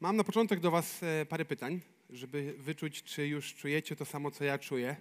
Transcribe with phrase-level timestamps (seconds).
[0.00, 1.80] Mam na początek do Was e, parę pytań,
[2.10, 4.96] żeby wyczuć, czy już czujecie to samo, co ja czuję,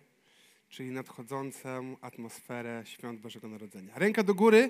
[0.69, 3.93] czyli nadchodzącą atmosferę świąt Bożego Narodzenia.
[3.95, 4.69] Ręka do góry,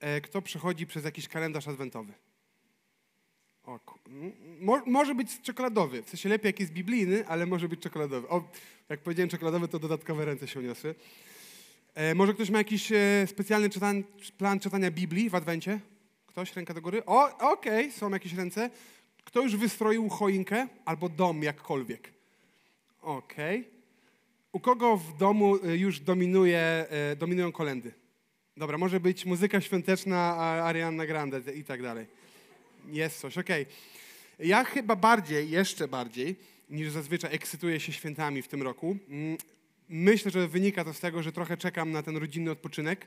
[0.00, 2.12] e, kto przechodzi przez jakiś kalendarz adwentowy.
[3.64, 3.80] O,
[4.60, 8.28] mo, może być czekoladowy, w sensie lepiej jak jest biblijny, ale może być czekoladowy.
[8.28, 8.48] O,
[8.88, 10.94] jak powiedziałem czekoladowy, to dodatkowe ręce się uniosły.
[11.94, 13.70] E, może ktoś ma jakiś e, specjalny
[14.38, 15.80] plan czytania Biblii w Adwencie?
[16.36, 16.56] Ktoś?
[16.56, 17.02] Ręka do góry?
[17.06, 18.70] O, okej, są jakieś ręce.
[19.26, 22.12] Kto już wystroił choinkę albo dom jakkolwiek?
[23.02, 23.68] Okej.
[24.52, 27.92] U kogo w domu y, już dominuje, y, dominują kolendy?
[28.56, 32.06] Dobra, może być muzyka świąteczna, Ariana Grande i tak dalej.
[32.88, 33.66] Jest coś, okej.
[34.38, 36.36] Ja chyba bardziej, jeszcze bardziej,
[36.70, 38.96] niż zazwyczaj ekscytuję się świętami w tym roku.
[39.08, 39.36] Mm,
[39.88, 43.06] Myślę, że wynika to z tego, że trochę czekam na ten rodzinny odpoczynek.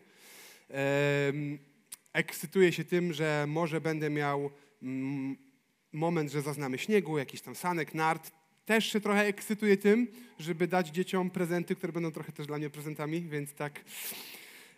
[2.14, 4.52] Ekscytuję się tym, że może będę miał
[4.84, 5.49] mm,
[5.94, 8.32] moment, że zaznamy śniegu, jakiś tam sanek, nart.
[8.66, 10.08] Też się trochę ekscytuję tym,
[10.40, 13.82] żeby dać dzieciom prezenty, które będą trochę też dla mnie prezentami, więc tak.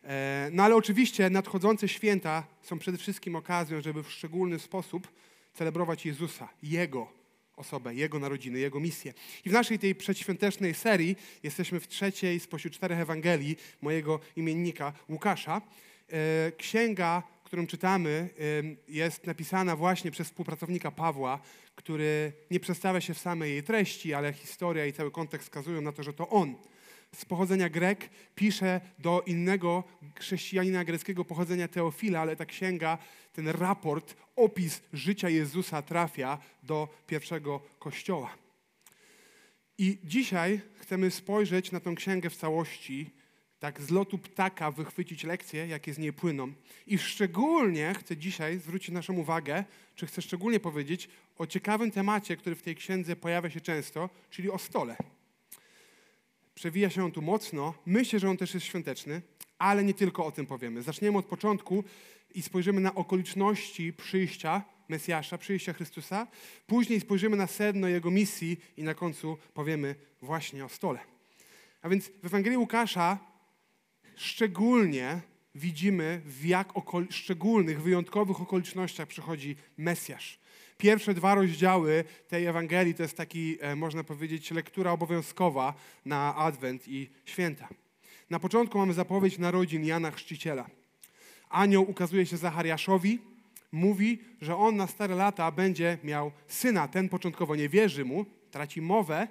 [0.03, 5.07] E, No ale oczywiście nadchodzące święta są przede wszystkim okazją, żeby w szczególny sposób
[5.53, 7.21] celebrować Jezusa, Jego
[7.55, 9.13] osobę, Jego narodziny, Jego misję.
[9.45, 15.61] I w naszej tej przedświątecznej serii jesteśmy w trzeciej spośród czterech Ewangelii mojego imiennika Łukasza.
[16.11, 18.29] E, Księga, którą czytamy,
[18.87, 21.39] jest napisana właśnie przez współpracownika Pawła,
[21.75, 25.91] który nie przedstawia się w samej jej treści, ale historia i cały kontekst wskazują na
[25.91, 26.55] to, że to on
[27.15, 29.83] z pochodzenia Grek, pisze do innego
[30.19, 32.97] chrześcijanina greckiego pochodzenia Teofila, ale ta księga,
[33.33, 38.37] ten raport, opis życia Jezusa trafia do pierwszego kościoła.
[39.77, 43.09] I dzisiaj chcemy spojrzeć na tę księgę w całości,
[43.61, 46.53] tak z lotu ptaka wychwycić lekcje, jakie z niej płyną.
[46.87, 49.63] I szczególnie chcę dzisiaj zwrócić naszą uwagę,
[49.95, 54.49] czy chcę szczególnie powiedzieć o ciekawym temacie, który w tej księdze pojawia się często, czyli
[54.49, 54.95] o stole.
[56.55, 57.73] Przewija się on tu mocno.
[57.85, 59.21] Myślę, że on też jest świąteczny,
[59.57, 60.81] ale nie tylko o tym powiemy.
[60.81, 61.83] Zaczniemy od początku
[62.35, 66.27] i spojrzymy na okoliczności przyjścia Mesjasza, przyjścia Chrystusa.
[66.67, 70.99] Później spojrzymy na sedno Jego misji i na końcu powiemy właśnie o stole.
[71.81, 73.30] A więc w Ewangelii Łukasza
[74.21, 75.21] szczególnie
[75.55, 80.39] widzimy, w jak okol- szczególnych, wyjątkowych okolicznościach przychodzi Mesjasz.
[80.77, 85.73] Pierwsze dwa rozdziały tej Ewangelii to jest taki, e, można powiedzieć, lektura obowiązkowa
[86.05, 87.67] na Adwent i święta.
[88.29, 90.69] Na początku mamy zapowiedź narodzin Jana Chrzciciela.
[91.49, 93.19] Anioł ukazuje się Zachariaszowi,
[93.71, 96.87] mówi, że on na stare lata będzie miał syna.
[96.87, 99.27] Ten początkowo nie wierzy mu, traci mowę,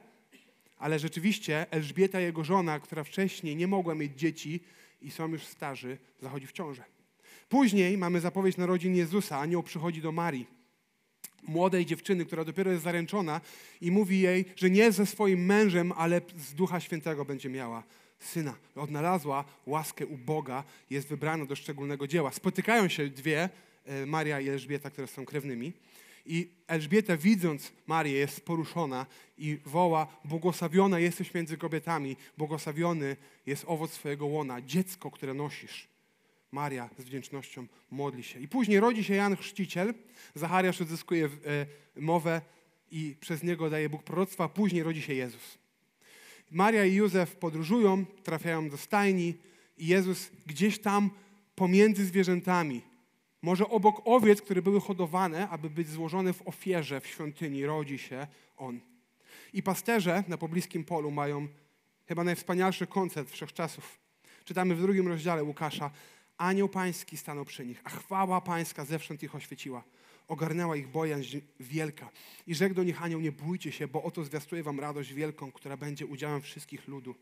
[0.78, 4.60] ale rzeczywiście Elżbieta, jego żona, która wcześniej nie mogła mieć dzieci
[5.02, 6.84] i są już starzy, zachodzi w ciążę.
[7.48, 9.38] Później mamy zapowiedź narodzin Jezusa.
[9.38, 10.46] Anioł przychodzi do Marii,
[11.42, 13.40] młodej dziewczyny, która dopiero jest zaręczona
[13.80, 17.82] i mówi jej, że nie ze swoim mężem, ale z Ducha Świętego będzie miała
[18.18, 18.56] syna.
[18.76, 22.32] Odnalazła łaskę u Boga, jest wybrana do szczególnego dzieła.
[22.32, 23.48] Spotykają się dwie,
[23.86, 25.72] e, Maria i Elżbieta, które są krewnymi.
[26.32, 29.06] I Elżbieta, widząc Marię, jest poruszona
[29.38, 35.88] i woła: Błogosławiona jesteś między kobietami, błogosławiony jest owoc swojego łona, dziecko, które nosisz.
[36.52, 38.40] Maria z wdzięcznością modli się.
[38.40, 39.94] I później rodzi się Jan Chrzciciel.
[40.34, 41.30] Zachariasz odzyskuje e,
[41.96, 42.40] mowę
[42.90, 44.48] i przez niego daje Bóg proroctwa.
[44.48, 45.58] Później rodzi się Jezus.
[46.50, 49.34] Maria i Józef podróżują, trafiają do stajni
[49.78, 51.10] i Jezus gdzieś tam
[51.54, 52.82] pomiędzy zwierzętami,
[53.42, 58.26] może obok owiec, które były hodowane, aby być złożone w ofierze w świątyni, rodzi się
[58.56, 58.80] On.
[59.52, 61.48] I pasterze na pobliskim polu mają
[62.06, 63.98] chyba najwspanialszy koncert wszechczasów.
[64.44, 65.90] Czytamy w drugim rozdziale Łukasza.
[66.36, 69.84] Anioł pański stanął przy nich, a chwała pańska zewsząd ich oświeciła.
[70.28, 72.10] Ogarnęła ich bojaźń wielka.
[72.46, 75.76] I rzekł do nich anioł, nie bójcie się, bo oto zwiastuję wam radość wielką, która
[75.76, 77.14] będzie udziałem wszystkich ludu,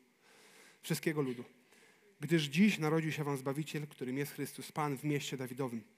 [0.83, 1.45] wszystkiego ludu.
[2.21, 5.98] Gdyż dziś narodził się wam Zbawiciel, którym jest Chrystus Pan w mieście Dawidowym.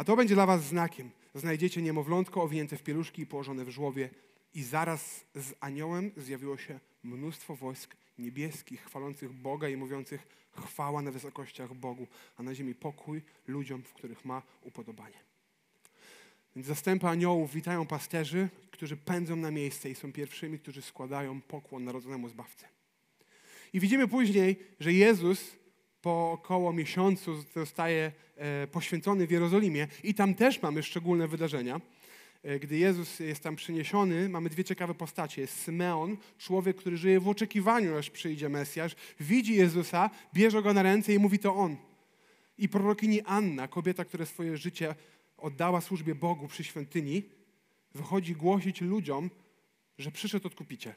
[0.00, 1.10] A to będzie dla was znakiem.
[1.34, 4.10] Znajdziecie niemowlątko owinięte w pieluszki i położone w żłowie.
[4.54, 11.10] I zaraz z aniołem zjawiło się mnóstwo wojsk niebieskich, chwalących Boga i mówiących chwała na
[11.10, 12.06] wysokościach Bogu,
[12.36, 15.18] a na ziemi pokój ludziom, w których ma upodobanie.
[16.56, 21.84] Więc zastępy aniołów witają pasterzy, którzy pędzą na miejsce i są pierwszymi, którzy składają pokłon
[21.84, 22.64] narodzonemu Zbawcy.
[23.72, 25.56] I widzimy później, że Jezus
[26.02, 31.80] po około miesiącu zostaje e, poświęcony w Jerozolimie i tam też mamy szczególne wydarzenia.
[32.42, 35.42] E, Gdy Jezus jest tam przyniesiony, mamy dwie ciekawe postacie.
[35.42, 40.82] Jest Symeon, człowiek, który żyje w oczekiwaniu, aż przyjdzie Mesjasz, widzi Jezusa, bierze go na
[40.82, 41.76] ręce i mówi to On.
[42.58, 44.94] I prorokini Anna, kobieta, która swoje życie
[45.36, 47.22] oddała służbie Bogu przy świątyni,
[47.94, 49.30] wychodzi głosić ludziom,
[49.98, 50.94] że przyszedł odkupiciel.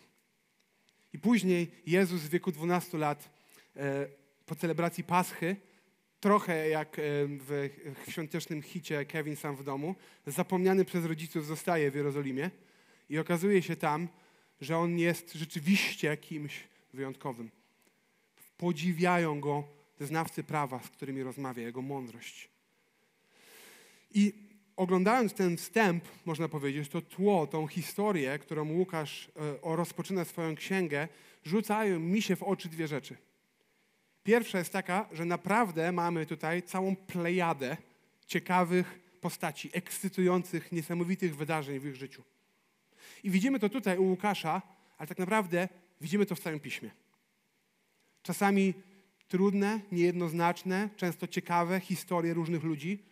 [1.14, 3.30] I później Jezus w wieku 12 lat
[3.76, 4.08] e,
[4.46, 5.56] po celebracji Paschy,
[6.20, 7.70] trochę jak w
[8.10, 9.96] świątecznym hicie Kevin sam w domu,
[10.28, 12.52] zapomniany przez rodziców zostaje w Jerozolimie
[13.10, 14.08] i okazuje się tam,
[14.62, 17.52] że on jest rzeczywiście kimś wyjątkowym.
[18.58, 19.64] Podziwiają go
[20.00, 22.50] znawcy prawa, z którymi rozmawia, jego mądrość.
[24.14, 24.34] I
[24.76, 29.32] oglądając ten wstęp, można powiedzieć, to tło, tą historię, którą Łukasz
[29.64, 31.08] e, rozpoczyna swoją księgę,
[31.44, 33.18] rzucają mi się w oczy dwie rzeczy.
[34.24, 37.78] Pierwsza jest taka, że naprawdę mamy tutaj całą plejadę
[38.28, 42.24] ciekawych postaci, ekscytujących, niesamowitych wydarzeń w ich życiu.
[43.24, 44.62] I widzimy to tutaj u Łukasza,
[44.98, 45.70] ale tak naprawdę
[46.02, 46.92] widzimy to w całym piśmie.
[48.24, 48.74] Czasami
[49.28, 53.04] trudne, niejednoznaczne, często ciekawe historie różnych ludzi,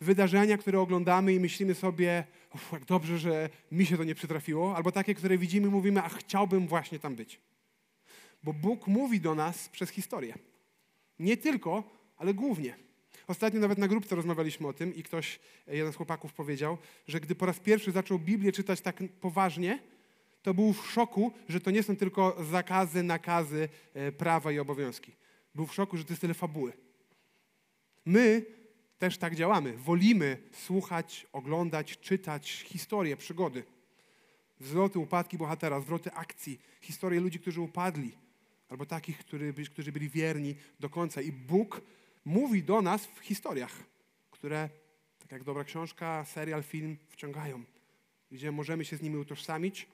[0.00, 2.24] wydarzenia, które oglądamy i myślimy sobie,
[2.72, 6.08] jak dobrze, że mi się to nie przytrafiło, albo takie, które widzimy i mówimy, a
[6.08, 7.40] chciałbym właśnie tam być.
[8.44, 10.34] Bo Bóg mówi do nas przez historię.
[11.18, 11.82] Nie tylko,
[12.16, 12.76] ale głównie.
[13.26, 17.34] Ostatnio nawet na grupce rozmawialiśmy o tym i ktoś, jeden z chłopaków powiedział, że gdy
[17.34, 19.78] po raz pierwszy zaczął Biblię czytać tak poważnie,
[20.42, 25.12] to był w szoku, że to nie są tylko zakazy, nakazy, e, prawa i obowiązki.
[25.54, 26.72] Był w szoku, że to jest tyle fabuły.
[28.04, 28.44] My
[28.98, 29.76] też tak działamy.
[29.76, 33.64] Wolimy słuchać, oglądać, czytać historie, przygody.
[34.60, 38.12] Wzloty, upadki bohatera, zwroty akcji, historie ludzi, którzy upadli,
[38.68, 41.20] albo takich, którzy, którzy byli wierni do końca.
[41.20, 41.80] I Bóg
[42.24, 43.72] mówi do nas w historiach,
[44.30, 44.68] które,
[45.18, 47.64] tak jak dobra książka, serial, film, wciągają,
[48.30, 49.88] gdzie możemy się z nimi utożsamić.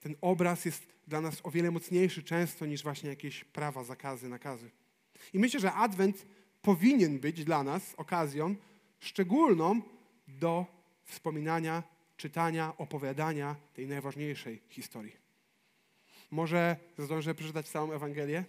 [0.00, 4.70] Ten obraz jest dla nas o wiele mocniejszy często niż właśnie jakieś prawa, zakazy, nakazy.
[5.32, 6.26] I myślę, że Adwent
[6.62, 8.56] powinien być dla nas okazją
[9.00, 9.82] szczególną
[10.28, 10.66] do
[11.04, 11.82] wspominania,
[12.16, 15.21] czytania, opowiadania tej najważniejszej historii.
[16.32, 18.44] Może zdążę przeczytać całą Ewangelię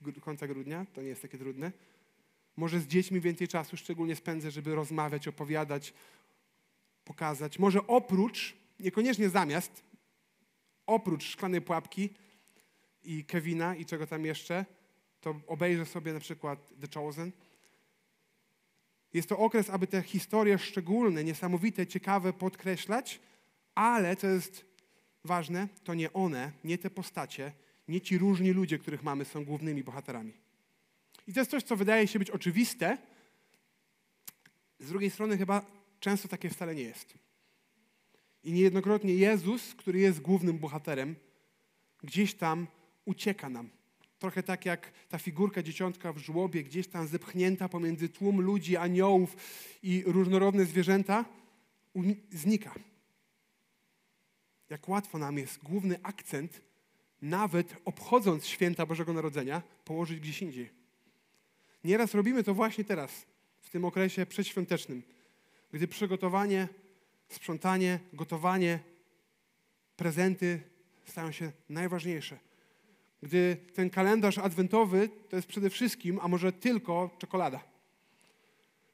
[0.00, 1.72] do końca grudnia, to nie jest takie trudne.
[2.56, 5.94] Może z dziećmi więcej czasu szczególnie spędzę, żeby rozmawiać, opowiadać,
[7.04, 7.58] pokazać.
[7.58, 9.82] Może oprócz, niekoniecznie zamiast,
[10.86, 12.10] oprócz szklanej pułapki
[13.04, 14.64] i Kevina i czego tam jeszcze,
[15.20, 17.32] to obejrzę sobie na przykład The Chosen.
[19.12, 23.20] Jest to okres, aby te historie szczególne, niesamowite, ciekawe podkreślać,
[23.74, 24.69] ale co jest
[25.24, 27.52] ważne, to nie one, nie te postacie,
[27.88, 30.32] nie ci różni ludzie, których mamy, są głównymi bohaterami.
[31.26, 32.98] I to jest coś, co wydaje się być oczywiste,
[34.80, 35.62] z drugiej strony chyba
[36.00, 37.14] często takie wcale nie jest.
[38.44, 41.16] I niejednokrotnie Jezus, który jest głównym bohaterem,
[42.02, 42.66] gdzieś tam
[43.04, 43.70] ucieka nam.
[44.18, 49.36] Trochę tak jak ta figurka dzieciątka w żłobie, gdzieś tam zepchnięta pomiędzy tłum ludzi, aniołów
[49.82, 51.24] i różnorodne zwierzęta,
[52.30, 52.74] znika.
[54.70, 56.60] Jak łatwo nam jest główny akcent,
[57.22, 60.70] nawet obchodząc święta Bożego Narodzenia, położyć gdzieś indziej.
[61.84, 63.26] Nieraz robimy to właśnie teraz,
[63.60, 65.02] w tym okresie przedświątecznym,
[65.72, 66.68] gdy przygotowanie,
[67.28, 68.78] sprzątanie, gotowanie,
[69.96, 70.60] prezenty
[71.04, 72.38] stają się najważniejsze
[73.22, 77.69] gdy ten kalendarz adwentowy to jest przede wszystkim, a może tylko czekolada.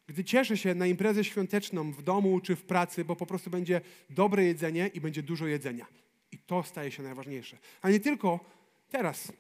[0.07, 3.81] Gdy cieszę się na imprezę świąteczną w domu czy w pracy, bo po prostu będzie
[4.11, 5.87] dobre jedzenie i będzie dużo jedzenia.
[6.33, 7.59] I to staje się najważniejsze.
[7.83, 8.41] A nie tylko
[8.89, 9.33] teraz.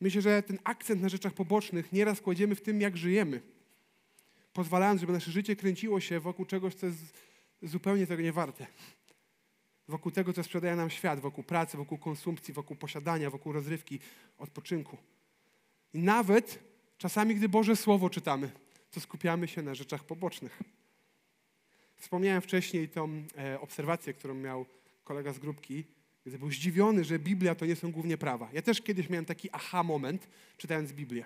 [0.00, 3.40] Myślę, że ten akcent na rzeczach pobocznych nieraz kładziemy w tym, jak żyjemy.
[4.52, 6.98] Pozwalając, żeby nasze życie kręciło się wokół czegoś, co jest
[7.62, 8.66] zupełnie tego nie warte
[9.88, 13.98] wokół tego, co sprzedaje nam świat, wokół pracy, wokół konsumpcji, wokół posiadania, wokół rozrywki,
[14.38, 14.96] odpoczynku.
[15.94, 16.58] I nawet
[16.98, 18.50] czasami, gdy Boże Słowo czytamy,
[18.90, 20.62] to skupiamy się na rzeczach pobocznych.
[21.96, 24.66] Wspomniałem wcześniej tą e, obserwację, którą miał
[25.04, 25.84] kolega z grupki,
[26.26, 28.48] gdy był zdziwiony, że Biblia to nie są głównie prawa.
[28.52, 31.24] Ja też kiedyś miałem taki aha moment, czytając Biblię.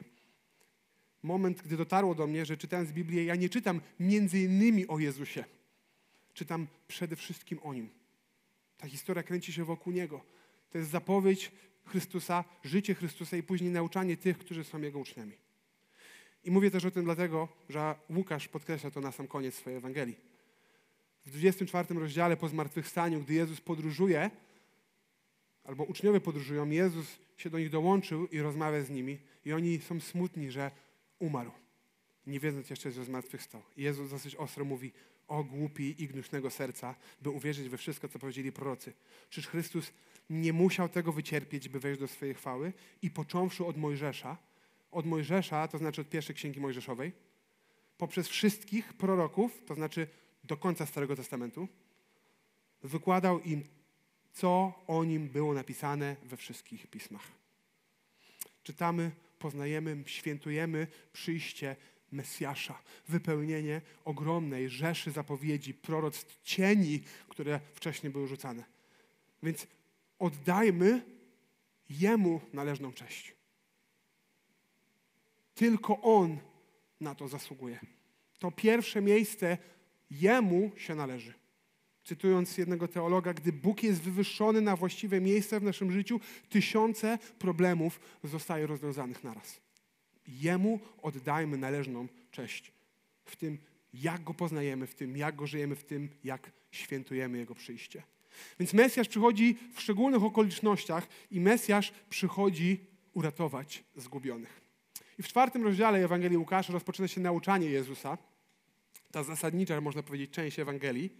[1.23, 5.45] Moment, gdy dotarło do mnie, że czytając Biblię, ja nie czytam między innymi o Jezusie.
[6.35, 7.89] Czytam przede wszystkim o Nim.
[8.79, 10.25] Ta historia kręci się wokół Niego.
[10.71, 11.53] To jest zapowiedź
[11.85, 15.33] Chrystusa, życie Chrystusa i później nauczanie tych, którzy są Jego uczniami.
[16.45, 20.17] I mówię też o tym dlatego, że Łukasz podkreśla to na sam koniec swojej Ewangelii.
[21.27, 24.31] W 24 rozdziale po zmartwychwstaniu, gdy Jezus podróżuje,
[25.65, 30.01] albo uczniowie podróżują, Jezus się do nich dołączył i rozmawia z nimi i oni są
[30.01, 30.71] smutni, że
[31.19, 31.51] umarł,
[32.27, 33.63] nie wiedząc jeszcze, że zmartwychwstał.
[33.77, 34.93] I Jezus dosyć ostro mówi,
[35.29, 38.93] o głupi i gnuśnego serca, by uwierzyć we wszystko, co powiedzieli prorocy.
[39.31, 39.93] Czyż Chrystus
[40.31, 42.73] nie musiał tego wycierpieć, by wejść do swojej chwały?
[43.03, 44.37] I począwszy od Mojżesza,
[44.93, 47.13] od Mojżesza, to znaczy od pierwszej księgi Mojżeszowej,
[47.99, 50.07] poprzez wszystkich proroków, to znaczy
[50.45, 51.69] do końca Starego Testamentu,
[52.83, 53.65] wykładał im,
[54.33, 57.29] co o nim było napisane we wszystkich pismach.
[58.63, 61.77] Czytamy, poznajemy, świętujemy przyjście
[62.13, 68.65] Mesjasza, wypełnienie ogromnej rzeszy zapowiedzi, proroctw, cieni, które wcześniej były rzucane.
[69.43, 69.67] Więc
[70.19, 71.03] oddajmy
[71.91, 73.35] Jemu należną cześć.
[75.55, 76.39] Tylko On
[77.01, 77.81] na to zasługuje.
[78.39, 79.59] To pierwsze miejsce
[80.11, 81.35] Jemu się należy.
[82.05, 88.01] Cytując jednego teologa, gdy Bóg jest wywyższony na właściwe miejsce w naszym życiu, tysiące problemów
[88.25, 89.61] zostaje rozwiązanych naraz.
[90.29, 92.73] Jemu oddajmy należną cześć
[93.25, 93.59] w tym,
[93.95, 98.03] jak Go poznajemy, w tym, jak Go żyjemy, w tym, jak świętujemy Jego przyjście.
[98.61, 102.81] Więc Mesjasz przychodzi w szczególnych okolicznościach i Mesjasz przychodzi
[103.15, 104.62] uratować zgubionych.
[105.19, 108.19] I w czwartym rozdziale Ewangelii Łukasza rozpoczyna się nauczanie Jezusa,
[109.13, 111.11] ta zasadnicza, można powiedzieć, część Ewangelii.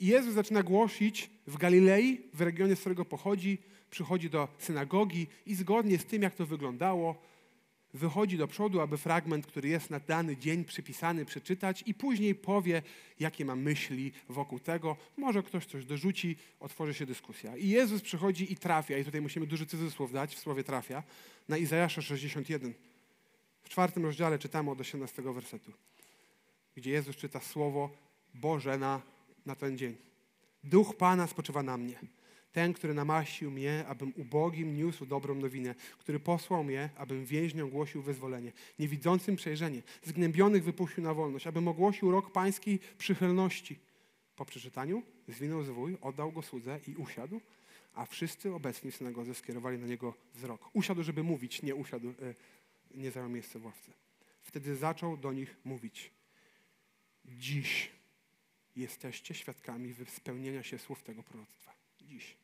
[0.00, 3.58] I Jezus zaczyna głosić w Galilei, w regionie, z którego pochodzi,
[3.90, 7.22] przychodzi do synagogi i zgodnie z tym, jak to wyglądało,
[7.94, 12.82] wychodzi do przodu, aby fragment, który jest na dany dzień przypisany, przeczytać i później powie,
[13.20, 14.96] jakie ma myśli wokół tego.
[15.16, 17.56] Może ktoś coś dorzuci, otworzy się dyskusja.
[17.56, 21.02] I Jezus przychodzi i trafia, i tutaj musimy duży cudzysłów dać w słowie trafia,
[21.48, 22.74] na Izajasza 61.
[23.66, 25.72] W czwartym rozdziale czytamy od 18 wersetu,
[26.76, 27.90] gdzie Jezus czyta słowo
[28.34, 29.02] Boże na,
[29.46, 29.96] na ten dzień.
[30.64, 31.98] Duch Pana spoczywa na mnie
[32.52, 38.02] ten, który namaścił mnie, abym ubogim niósł dobrą nowinę, który posłał mnie, abym więźniom głosił
[38.02, 43.78] wyzwolenie, niewidzącym przejrzenie, zgnębionych wypuścił na wolność, abym ogłosił rok pańskiej przychylności.
[44.36, 47.40] Po przeczytaniu zwinął zwój, oddał go słudze i usiadł,
[47.94, 50.70] a wszyscy obecni w synagodze skierowali na niego wzrok.
[50.72, 52.34] Usiadł, żeby mówić, nie usiadł, e,
[52.94, 53.92] nie zajął miejsca w ławce.
[54.42, 56.10] Wtedy zaczął do nich mówić.
[57.24, 57.90] Dziś
[58.76, 61.74] jesteście świadkami spełnienia się słów tego proroctwa.
[62.00, 62.36] Dziś.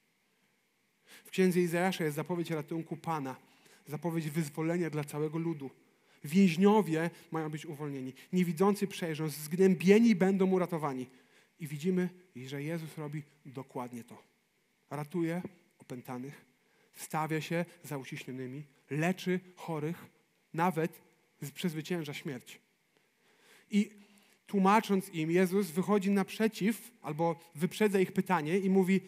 [1.24, 3.36] W księdze Izajasza jest zapowiedź ratunku Pana,
[3.86, 5.70] zapowiedź wyzwolenia dla całego ludu.
[6.24, 11.10] Więźniowie mają być uwolnieni, niewidzący przejrzą, zgnębieni będą uratowani.
[11.60, 14.22] I widzimy, że Jezus robi dokładnie to.
[14.90, 15.42] Ratuje
[15.78, 16.44] opętanych,
[16.94, 20.06] stawia się za uciśnionymi, leczy chorych,
[20.54, 21.02] nawet
[21.54, 22.60] przezwycięża śmierć.
[23.70, 23.90] I
[24.46, 29.00] tłumacząc im, Jezus wychodzi naprzeciw albo wyprzedza ich pytanie i mówi: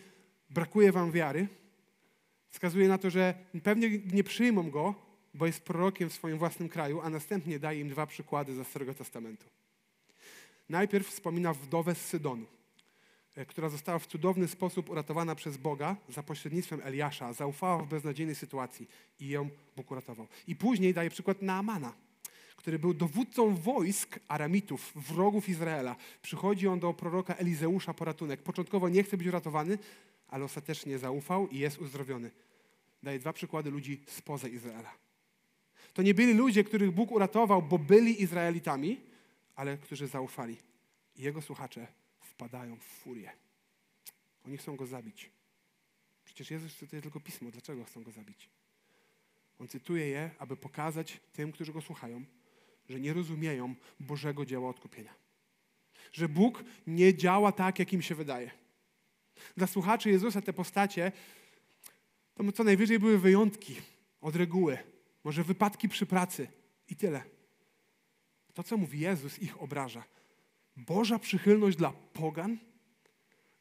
[0.50, 1.48] Brakuje wam wiary?
[2.54, 4.94] wskazuje na to, że pewnie nie przyjmą go,
[5.34, 8.94] bo jest prorokiem w swoim własnym kraju, a następnie daje im dwa przykłady ze Starego
[8.94, 9.46] Testamentu.
[10.68, 12.46] Najpierw wspomina wdowę z Sydonu,
[13.48, 17.32] która została w cudowny sposób uratowana przez Boga za pośrednictwem Eliasza.
[17.32, 18.88] Zaufała w beznadziejnej sytuacji
[19.20, 20.26] i ją Bóg uratował.
[20.46, 21.92] I później daje przykład Naamana,
[22.56, 25.96] który był dowódcą wojsk Aramitów, wrogów Izraela.
[26.22, 28.42] Przychodzi on do proroka Elizeusza po ratunek.
[28.42, 29.78] Początkowo nie chce być uratowany,
[30.28, 32.30] ale ostatecznie zaufał i jest uzdrowiony.
[33.02, 34.90] Daję dwa przykłady ludzi spoza Izraela.
[35.94, 39.00] To nie byli ludzie, których Bóg uratował, bo byli Izraelitami,
[39.56, 40.56] ale którzy zaufali.
[41.16, 41.86] Jego słuchacze
[42.34, 43.32] wpadają w furię.
[44.46, 45.30] Oni chcą go zabić.
[46.24, 47.50] Przecież Jezus cytuje tylko pismo.
[47.50, 48.48] Dlaczego chcą go zabić?
[49.58, 52.24] On cytuje je, aby pokazać tym, którzy go słuchają,
[52.88, 55.14] że nie rozumieją Bożego dzieła odkupienia.
[56.12, 58.64] Że Bóg nie działa tak, jak im się wydaje
[59.56, 61.12] dla słuchaczy Jezusa te postacie
[62.34, 63.76] to co najwyżej były wyjątki
[64.20, 64.78] od reguły,
[65.24, 66.48] może wypadki przy pracy
[66.88, 67.22] i tyle.
[68.54, 70.04] To, co mówi Jezus, ich obraża.
[70.76, 72.58] Boża przychylność dla pogan,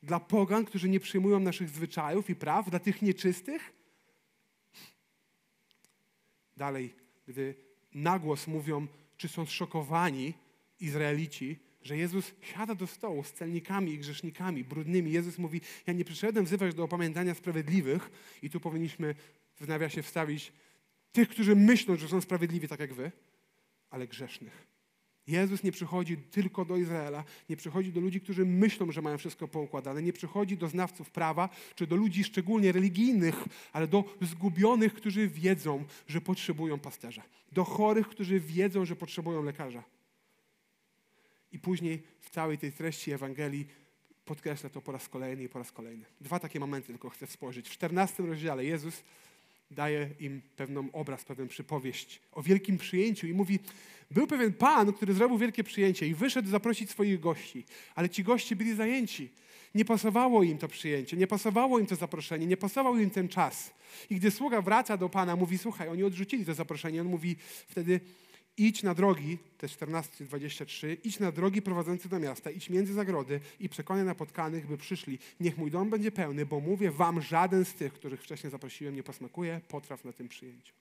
[0.04, 3.74] dla pogan, którzy nie przyjmują naszych zwyczajów i praw, dla tych nieczystych.
[6.58, 6.94] Dalej,
[7.28, 7.56] gdy
[7.94, 10.34] nagłos mówią, czy są zszokowani
[10.80, 15.12] Izraelici, że Jezus siada do stołu z celnikami i grzesznikami brudnymi.
[15.12, 19.16] Jezus mówi, ja nie przyszedłem wzywać do opamiętania sprawiedliwych i tu powinniśmy
[19.56, 20.52] w nawiasie wstawić
[21.12, 23.12] tych, którzy myślą, że są sprawiedliwi tak jak wy,
[23.90, 24.73] ale grzesznych.
[25.28, 29.48] Jezus nie przychodzi tylko do Izraela, nie przychodzi do ludzi, którzy myślą, że mają wszystko
[29.48, 33.36] poukładane, nie przychodzi do znawców prawa, czy do ludzi szczególnie religijnych,
[33.74, 39.84] ale do zgubionych, którzy wiedzą, że potrzebują pasterza, do chorych, którzy wiedzą, że potrzebują lekarza.
[41.52, 43.68] I później w całej tej treści Ewangelii
[44.26, 46.06] podkreśla to po raz kolejny i po raz kolejny.
[46.22, 47.70] Dwa takie momenty tylko chcę spojrzeć.
[47.70, 49.04] W 14 rozdziale Jezus
[49.74, 53.60] daje im pewną obraz, pewną przypowieść o wielkim przyjęciu i mówi,
[54.12, 57.66] był pewien pan, który zrobił wielkie przyjęcie i wyszedł zaprosić swoich gości,
[57.96, 59.30] ale ci goście byli zajęci.
[59.76, 63.74] Nie pasowało im to przyjęcie, nie pasowało im to zaproszenie, nie pasował im ten czas.
[64.10, 67.36] I gdy sługa wraca do pana, mówi, słuchaj, oni odrzucili to zaproszenie, on mówi
[67.68, 68.00] wtedy,
[68.58, 73.70] idź na drogi, te 14-23, idź na drogi prowadzące do miasta, idź między zagrody i
[73.70, 75.20] przekonaj napotkanych, by przyszli.
[75.40, 79.04] Niech mój dom będzie pełny, bo mówię wam, żaden z tych, których wcześniej zaprosiłem, nie
[79.04, 80.74] posmakuje potraw na tym przyjęciu.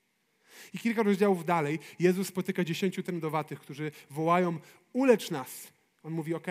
[0.75, 4.59] I kilka rozdziałów dalej Jezus spotyka dziesięciu trędowatych, którzy wołają,
[4.93, 5.73] ulecz nas.
[6.02, 6.47] On mówi, ok,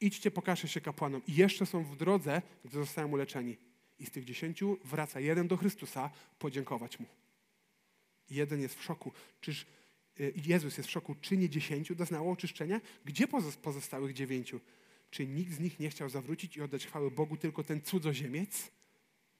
[0.00, 1.22] idźcie, pokażę się kapłanom.
[1.26, 3.56] I jeszcze są w drodze, gdy zostają uleczeni.
[3.98, 7.06] I z tych dziesięciu wraca jeden do Chrystusa podziękować Mu.
[8.30, 9.12] Jeden jest w szoku.
[9.40, 9.66] Czyż
[10.46, 12.80] Jezus jest w szoku, czy nie dziesięciu doznało oczyszczenia?
[13.04, 13.26] Gdzie
[13.62, 14.60] pozostałych dziewięciu?
[15.10, 18.70] Czy nikt z nich nie chciał zawrócić i oddać chwały Bogu, tylko ten cudzoziemiec?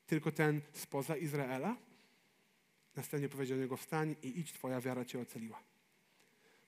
[0.06, 1.76] Tylko ten spoza Izraela?
[2.96, 5.62] Następnie powiedział do niego, wstań i idź, twoja wiara cię ocaliła.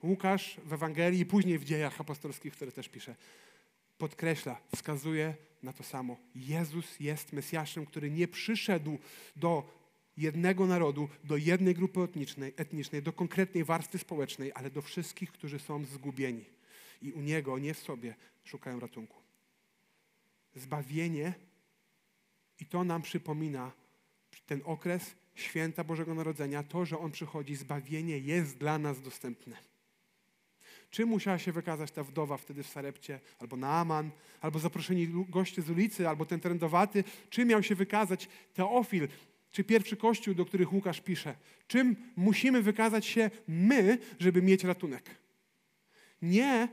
[0.03, 3.15] Łukasz w Ewangelii i później w dziejach apostolskich, które też pisze,
[3.99, 6.17] podkreśla, wskazuje na to samo.
[6.35, 8.99] Jezus jest Mesjaszem, który nie przyszedł
[9.37, 9.86] do
[10.17, 15.59] jednego narodu, do jednej grupy etnicznej, etnicznej, do konkretnej warstwy społecznej, ale do wszystkich, którzy
[15.59, 16.45] są zgubieni.
[17.03, 19.17] I u Niego, nie w sobie, szukają ratunku.
[20.55, 21.35] Zbawienie
[22.61, 23.73] i to nam przypomina
[24.47, 29.57] ten okres święta Bożego Narodzenia, to, że On przychodzi, zbawienie jest dla nas dostępne.
[30.91, 35.71] Czym musiała się wykazać ta wdowa wtedy w Sarepcie, albo Naaman, albo zaproszeni goście z
[35.71, 37.05] ulicy, albo ten trendowaty?
[37.31, 39.09] Czym miał się wykazać Teofil,
[39.57, 41.35] czy pierwszy kościół, do których Łukasz pisze?
[41.69, 45.11] Czym musimy wykazać się my, żeby mieć ratunek?
[46.23, 46.69] Nie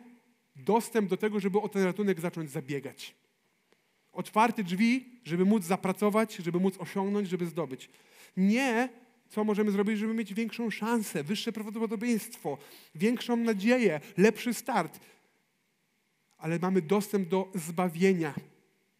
[0.55, 3.15] dostęp do tego, żeby o ten ratunek zacząć zabiegać.
[4.13, 7.89] Otwarte drzwi, żeby móc zapracować, żeby móc osiągnąć, żeby zdobyć.
[8.37, 8.89] Nie,
[9.29, 12.57] co możemy zrobić, żeby mieć większą szansę, wyższe prawdopodobieństwo,
[12.95, 14.99] większą nadzieję, lepszy start.
[16.37, 18.33] Ale mamy dostęp do zbawienia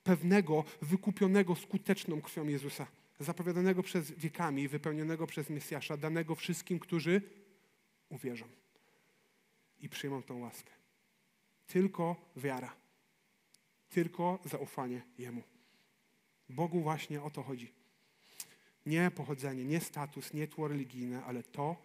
[0.04, 2.88] pewnego, wykupionego skuteczną krwią Jezusa
[3.24, 7.22] zapowiadanego przez wiekami, wypełnionego przez Mesjasza, danego wszystkim, którzy
[8.10, 8.46] uwierzą
[9.80, 10.72] i przyjmą tą łaskę.
[11.68, 12.76] Tylko wiara,
[13.90, 15.44] tylko zaufanie Jemu.
[16.50, 17.74] Bogu właśnie o to chodzi.
[18.86, 21.76] Nie pochodzenie, nie status, nie tło religijne, ale to,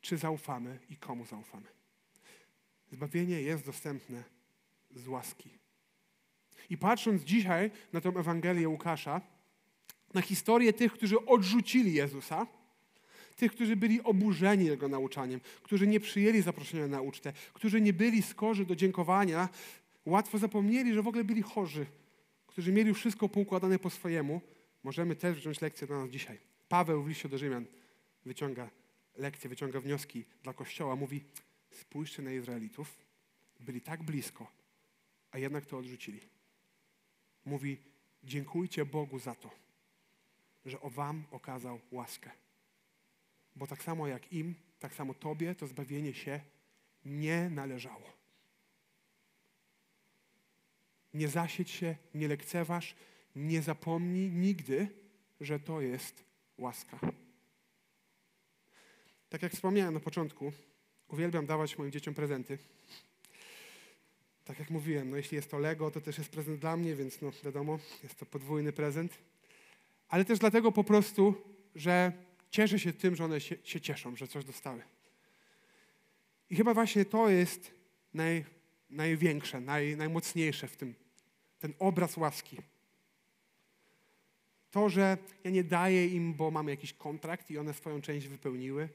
[0.00, 1.66] czy zaufamy i komu zaufamy.
[2.92, 4.24] Zbawienie jest dostępne
[4.90, 5.50] z łaski.
[6.70, 9.20] I patrząc dzisiaj na tę Ewangelię Łukasza,
[10.14, 12.46] na historię tych, którzy odrzucili Jezusa,
[13.36, 18.22] tych, którzy byli oburzeni Jego nauczaniem, którzy nie przyjęli zaproszenia na ucztę, którzy nie byli
[18.22, 19.48] skorzy do dziękowania,
[20.06, 21.86] łatwo zapomnieli, że w ogóle byli chorzy,
[22.46, 24.40] którzy mieli wszystko poukładane po swojemu,
[24.82, 26.38] możemy też wziąć lekcję dla nas dzisiaj.
[26.68, 27.64] Paweł w liście do Rzymian
[28.26, 28.70] wyciąga
[29.16, 30.96] lekcje, wyciąga wnioski dla Kościoła.
[30.96, 31.24] Mówi,
[31.70, 32.98] spójrzcie na Izraelitów,
[33.60, 34.52] byli tak blisko,
[35.30, 36.20] a jednak to odrzucili.
[37.44, 37.76] Mówi,
[38.24, 39.69] dziękujcie Bogu za to
[40.64, 42.30] że o wam okazał łaskę.
[43.56, 46.40] Bo tak samo jak im, tak samo tobie to zbawienie się
[47.04, 48.12] nie należało.
[51.14, 52.94] Nie zasiedź się, nie lekceważ,
[53.36, 54.88] nie zapomnij nigdy,
[55.40, 56.24] że to jest
[56.58, 56.98] łaska.
[59.28, 60.52] Tak jak wspomniałem na początku,
[61.08, 62.58] uwielbiam dawać moim dzieciom prezenty.
[64.44, 67.20] Tak jak mówiłem, no jeśli jest to Lego, to też jest prezent dla mnie, więc
[67.20, 69.18] no wiadomo, jest to podwójny prezent
[70.10, 71.34] ale też dlatego po prostu,
[71.74, 72.12] że
[72.50, 74.82] cieszę się tym, że one się, się cieszą, że coś dostały.
[76.50, 77.70] I chyba właśnie to jest
[78.14, 78.44] naj,
[78.90, 80.94] największe, naj, najmocniejsze w tym,
[81.58, 82.56] ten obraz łaski.
[84.70, 88.88] To, że ja nie daję im, bo mamy jakiś kontrakt i one swoją część wypełniły.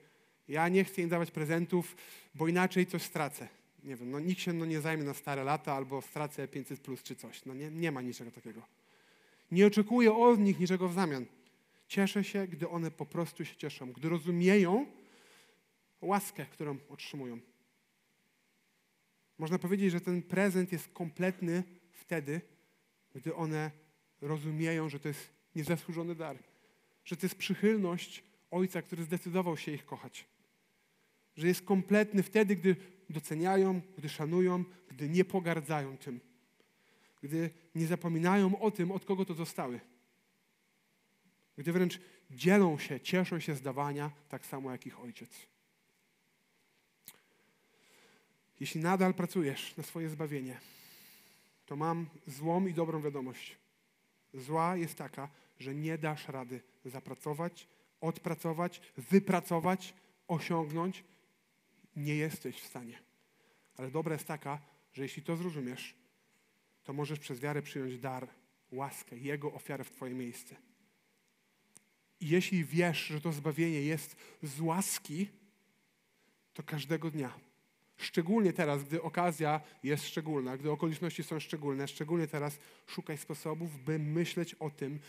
[0.47, 1.95] Ja nie chcę im dawać prezentów,
[2.35, 3.47] bo inaczej coś stracę.
[3.83, 7.03] Nie wiem, no nikt się no, nie zajmie na stare lata albo stracę 500 plus
[7.03, 7.45] czy coś.
[7.45, 8.61] No nie, nie ma niczego takiego.
[9.51, 11.25] Nie oczekuję od nich niczego w zamian.
[11.87, 14.85] Cieszę się, gdy one po prostu się cieszą, gdy rozumieją
[16.01, 17.39] łaskę, którą otrzymują.
[19.37, 22.41] Można powiedzieć, że ten prezent jest kompletny wtedy,
[23.13, 23.71] gdy one
[24.21, 26.37] rozumieją, że to jest niezasłużony dar,
[27.05, 30.25] że to jest przychylność Ojca, który zdecydował się ich kochać.
[31.35, 32.75] Że jest kompletny wtedy, gdy
[33.09, 36.19] doceniają, gdy szanują, gdy nie pogardzają tym
[37.25, 39.79] gdy nie zapominają o tym, od kogo to zostały.
[41.57, 41.99] Gdy wręcz
[42.31, 45.29] dzielą się, cieszą się z dawania, tak samo jak ich ojciec.
[48.59, 50.59] Jeśli nadal pracujesz na swoje zbawienie,
[51.65, 53.57] to mam złą i dobrą wiadomość.
[54.33, 57.67] Zła jest taka, że nie dasz rady zapracować,
[58.01, 59.93] odpracować, wypracować,
[60.27, 61.03] osiągnąć.
[61.95, 62.99] Nie jesteś w stanie.
[63.77, 64.61] Ale dobra jest taka,
[64.93, 65.95] że jeśli to zrozumiesz,
[66.85, 68.27] to możesz przez wiarę przyjąć dar,
[68.71, 70.55] łaskę, Jego ofiarę w Twoje miejsce.
[72.19, 75.27] I jeśli wiesz, że to zbawienie jest z łaski,
[76.53, 77.39] to każdego dnia.
[77.97, 83.99] Szczególnie teraz, gdy okazja jest szczególna, gdy okoliczności są szczególne, szczególnie teraz szukaj sposobów, by
[83.99, 84.99] myśleć o tym,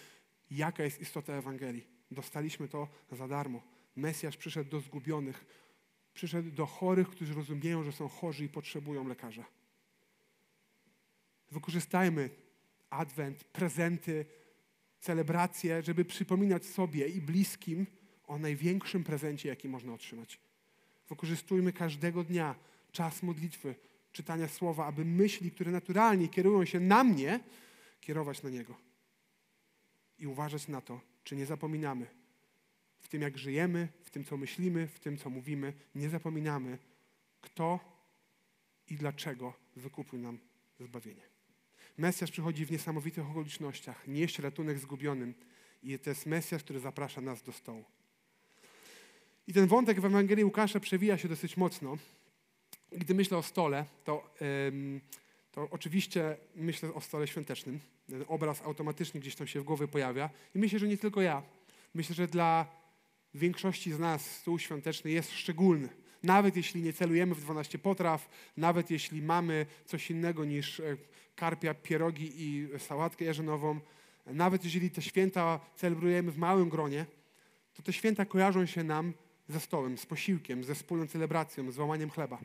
[0.51, 1.87] jaka jest istota Ewangelii.
[2.11, 3.63] Dostaliśmy to za darmo.
[3.97, 5.45] Mesjasz przyszedł do zgubionych,
[6.15, 9.45] przyszedł do chorych, którzy rozumieją, że są chorzy i potrzebują lekarza.
[11.51, 12.31] Wykorzystajmy
[12.91, 14.27] adwent, prezenty,
[15.01, 17.87] celebracje, żeby przypominać sobie i bliskim
[18.25, 20.41] o największym prezencie, jaki można otrzymać.
[21.09, 22.55] Wykorzystujmy każdego dnia
[22.93, 23.75] czas modlitwy,
[24.13, 27.41] czytania słowa, aby myśli, które naturalnie kierują się na mnie,
[28.01, 28.77] kierować na Niego.
[30.19, 32.07] I uważać na to, czy nie zapominamy
[32.99, 36.79] w tym, jak żyjemy, w tym, co myślimy, w tym, co mówimy, nie zapominamy,
[37.41, 37.81] kto
[38.89, 40.39] i dlaczego wykupił nam
[40.81, 41.36] zbawienie.
[41.99, 45.35] Mesjasz przychodzi w niesamowitych okolicznościach, nieść ratunek zgubionym
[45.83, 47.85] i to jest Mesjasz, który zaprasza nas do stołu.
[49.47, 51.97] I ten wątek w Ewangelii Łukasza przewija się dosyć mocno.
[52.93, 54.35] Gdy myślę o stole, to,
[55.53, 57.81] to oczywiście myślę o stole świątecznym.
[58.09, 60.31] Ten obraz automatycznie gdzieś tam się w głowie pojawia.
[60.55, 61.43] I myślę, że nie tylko ja.
[61.95, 62.67] Myślę, że dla
[63.35, 65.89] większości z nas stół świąteczny jest szczególny.
[66.27, 70.97] Nawet jeśli nie celujemy w 12 potraw, nawet jeśli mamy coś innego niż e,
[71.37, 73.81] karpia, pierogi i sałatkę jarzynową,
[74.27, 77.07] nawet jeżeli te święta celebrujemy w małym gronie,
[77.75, 79.13] to te święta kojarzą się nam
[79.49, 82.39] ze stołem, z posiłkiem, ze wspólną celebracją, z łamaniem chleba.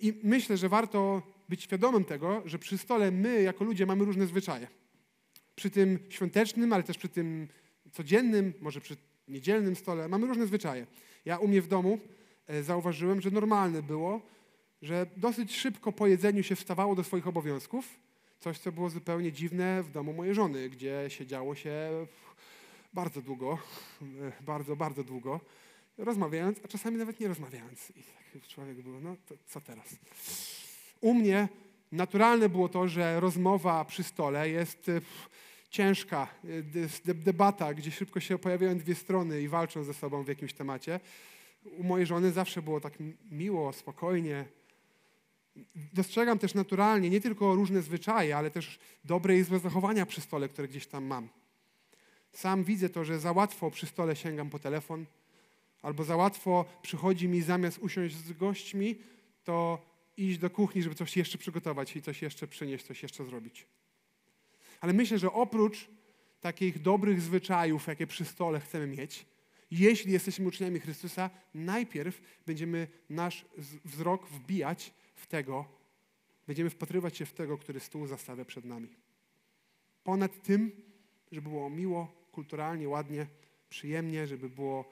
[0.00, 4.26] I myślę, że warto być świadomym tego, że przy stole my, jako ludzie, mamy różne
[4.26, 4.68] zwyczaje.
[5.56, 7.48] Przy tym świątecznym, ale też przy tym
[7.92, 8.96] codziennym, może przy
[9.28, 10.86] niedzielnym stole, mamy różne zwyczaje.
[11.24, 11.98] Ja u mnie w domu
[12.62, 14.20] zauważyłem, że normalne było,
[14.82, 18.00] że dosyć szybko po jedzeniu się wstawało do swoich obowiązków,
[18.40, 21.90] coś, co było zupełnie dziwne w domu mojej żony, gdzie siedziało się
[22.92, 23.58] bardzo długo,
[24.02, 25.40] e, bardzo, bardzo długo,
[25.98, 27.90] rozmawiając, a czasami nawet nie rozmawiając.
[27.90, 29.96] I tak człowiek był, no to co teraz?
[31.00, 31.48] U mnie
[31.92, 35.00] naturalne było to, że rozmowa przy stole jest e,
[35.70, 36.28] ciężka,
[37.04, 41.00] e, debata, gdzie szybko się pojawiają dwie strony i walczą ze sobą w jakimś temacie.
[41.64, 42.94] U mojej żony zawsze było tak
[43.30, 44.44] miło, spokojnie.
[45.92, 50.48] Dostrzegam też naturalnie nie tylko różne zwyczaje, ale też dobre i złe zachowania przy stole,
[50.48, 51.28] które gdzieś tam mam.
[52.32, 55.06] Sam widzę to, że za łatwo przy stole sięgam po telefon,
[55.82, 58.96] albo za łatwo przychodzi mi zamiast usiąść z gośćmi,
[59.44, 63.66] to iść do kuchni, żeby coś jeszcze przygotować i coś jeszcze przynieść, coś jeszcze zrobić.
[64.80, 65.88] Ale myślę, że oprócz
[66.40, 69.26] takich dobrych zwyczajów, jakie przy stole chcemy mieć,
[69.70, 73.46] jeśli jesteśmy uczniami Chrystusa, najpierw będziemy nasz
[73.84, 75.64] wzrok wbijać w tego,
[76.46, 78.88] będziemy wpatrywać się w tego, który stół zastawia przed nami.
[80.04, 80.72] Ponad tym,
[81.32, 83.26] żeby było miło, kulturalnie, ładnie,
[83.68, 84.90] przyjemnie, żeby było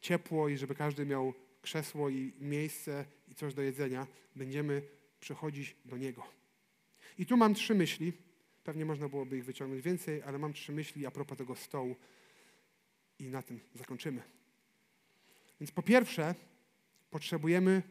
[0.00, 4.82] ciepło i żeby każdy miał krzesło i miejsce i coś do jedzenia, będziemy
[5.20, 6.22] przychodzić do Niego.
[7.18, 8.12] I tu mam trzy myśli.
[8.64, 11.96] Pewnie można byłoby ich wyciągnąć więcej, ale mam trzy myśli a propos tego stołu
[13.20, 14.22] i na tym zakończymy.
[15.60, 16.34] Więc po pierwsze,
[17.10, 17.82] potrzebujemy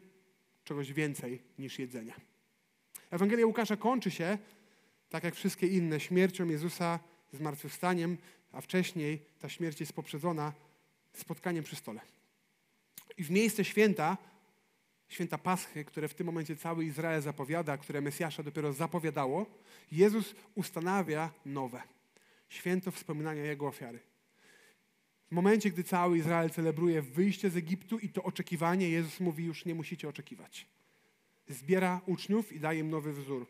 [0.64, 2.14] czegoś więcej niż jedzenia.
[3.10, 4.38] Ewangelia Łukasza kończy się,
[5.10, 6.98] tak jak wszystkie inne, śmiercią Jezusa,
[7.32, 8.18] zmartwychwstaniem,
[8.52, 10.52] a wcześniej ta śmierć jest poprzedzona
[11.12, 12.00] spotkaniem przy stole.
[13.16, 14.16] I w miejsce święta,
[15.08, 19.46] święta Paschy, które w tym momencie cały Izrael zapowiada, które Mesjasza dopiero zapowiadało,
[19.92, 21.82] Jezus ustanawia nowe.
[22.48, 24.09] Święto wspominania Jego ofiary.
[25.30, 29.64] W momencie, gdy cały Izrael celebruje wyjście z Egiptu i to oczekiwanie, Jezus mówi, już
[29.64, 30.66] nie musicie oczekiwać.
[31.48, 33.46] Zbiera uczniów i daje im nowy wzór.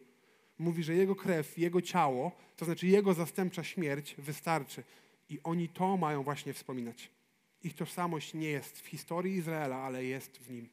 [0.58, 4.82] Mówi, że Jego krew, Jego ciało, to znaczy Jego zastępcza śmierć wystarczy.
[5.28, 7.10] I oni to mają właśnie wspominać.
[7.62, 10.68] Ich tożsamość nie jest w historii Izraela, ale jest w nim.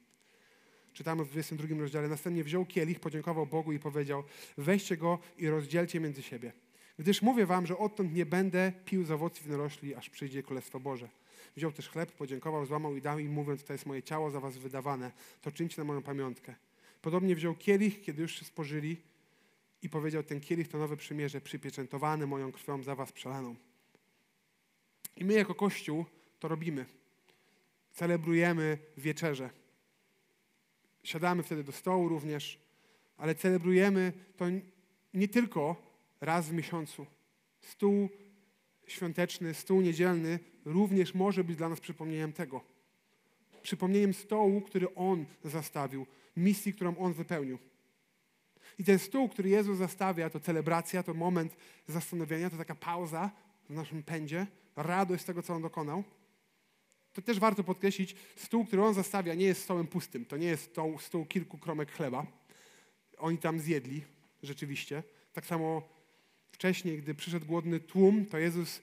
[0.93, 2.08] Czytamy w 22 rozdziale.
[2.08, 4.24] Następnie wziął kielich, podziękował Bogu i powiedział:
[4.58, 6.52] Weźcie go i rozdzielcie między siebie.
[7.00, 11.10] Gdyż mówię wam, że odtąd nie będę pił z owoców winorośli, aż przyjdzie Królestwo Boże.
[11.56, 14.58] Wziął też chleb, podziękował, złamał i dał im, mówiąc: To jest moje ciało za was
[14.58, 16.56] wydawane, to czyńcie na moją pamiątkę.
[17.02, 18.98] Podobnie wziął kielich, kiedy już się spożyli,
[19.82, 23.56] i powiedział: Ten kielich to nowe przymierze, przypieczętowany moją krwią za was przelaną.
[25.18, 26.06] I my, jako Kościół,
[26.40, 26.86] to robimy.
[27.92, 29.50] Celebrujemy wieczerze.
[31.04, 32.60] Siadamy wtedy do stołu również,
[33.18, 34.46] ale celebrujemy to
[35.14, 35.87] nie tylko
[36.21, 37.06] raz w miesiącu.
[37.62, 38.10] Stół
[38.88, 42.62] świąteczny, stół niedzielny również może być dla nas przypomnieniem tego.
[43.62, 46.06] Przypomnieniem stołu, który On zastawił,
[46.38, 47.60] misji, którą On wypełnił.
[48.80, 53.32] I ten stół, który Jezus zastawia, to celebracja, to moment zastanowienia, to taka pauza
[53.69, 56.03] w naszym pędzie, radość z tego, co On dokonał
[57.13, 60.25] To też warto podkreślić, stół, który on zastawia, nie jest stołem pustym.
[60.25, 62.25] To nie jest stół, stół kilku kromek chleba.
[63.17, 64.03] Oni tam zjedli,
[64.43, 65.03] rzeczywiście.
[65.34, 65.97] Tak samo
[66.58, 68.82] wcześniej, gdy przyszedł głodny tłum, to Jezus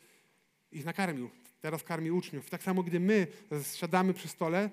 [0.73, 1.31] ich nakarmił.
[1.61, 2.51] Teraz karmi uczniów.
[2.51, 3.27] Tak samo, gdy my
[3.75, 4.71] siadamy przy stole,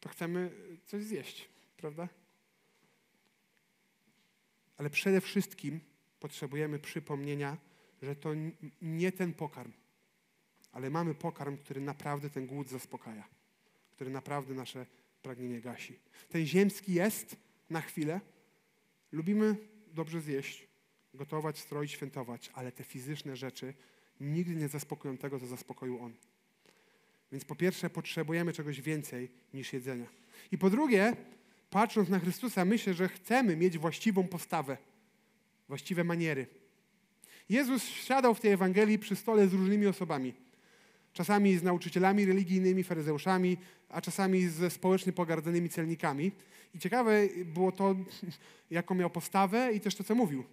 [0.00, 0.50] to chcemy
[0.86, 2.08] coś zjeść, prawda?
[4.76, 5.80] Ale przede wszystkim
[6.20, 7.56] potrzebujemy przypomnienia,
[8.02, 8.30] że to
[8.82, 9.72] nie ten pokarm,
[10.72, 13.28] ale mamy pokarm, który naprawdę ten głód zaspokaja,
[13.90, 14.86] który naprawdę nasze
[15.22, 15.98] pragnienie gasi.
[16.28, 17.36] Ten ziemski jest
[17.70, 18.20] na chwilę.
[19.12, 19.56] Lubimy
[19.92, 20.66] dobrze zjeść,
[21.16, 23.74] gotować, stroić, świętować, ale te fizyczne rzeczy
[24.20, 26.12] nigdy nie zaspokoją tego, co zaspokoił On.
[27.32, 30.06] Więc po pierwsze potrzebujemy czegoś więcej niż jedzenia.
[30.52, 31.16] I po drugie,
[31.70, 34.76] patrząc na Chrystusa, myślę, że chcemy mieć właściwą postawę,
[35.68, 36.46] właściwe maniery.
[37.48, 40.34] Jezus siadał w tej Ewangelii przy stole z różnymi osobami.
[41.12, 43.56] Czasami z nauczycielami religijnymi, faryzeuszami,
[43.88, 46.32] a czasami ze społecznie pogardzonymi celnikami.
[46.74, 47.94] I ciekawe było to,
[48.70, 50.44] jaką miał postawę i też to, co mówił.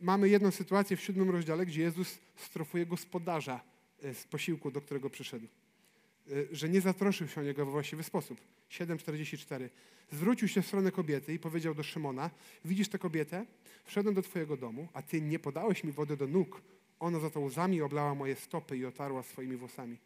[0.00, 3.60] Mamy jedną sytuację w siódmym rozdziale, gdzie Jezus strofuje gospodarza
[4.02, 5.46] e, z posiłku, do którego przyszedł.
[5.46, 8.40] E, że nie zatroszył się o niego we właściwy sposób.
[8.70, 9.68] 7,44.
[10.12, 12.30] Zwrócił się w stronę kobiety i powiedział do Szymona:
[12.64, 13.46] Widzisz tę kobietę?
[13.84, 16.62] Wszedłem do twojego domu, a ty nie podałeś mi wody do nóg.
[17.00, 19.98] Ona za to łzami oblała moje stopy i otarła swoimi włosami.